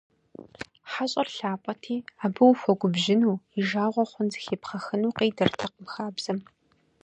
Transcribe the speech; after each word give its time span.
ХьэщӀэр 0.91 1.27
лъапӀэти, 1.35 1.97
абы 2.25 2.43
ухуэгубжьыну, 2.51 3.37
и 3.57 3.59
жагъуэ 3.67 4.05
хъун 4.09 4.27
зыхебгъэхыну 4.33 5.15
къидэртэкъым 5.17 5.85
хабзэм. 5.93 6.39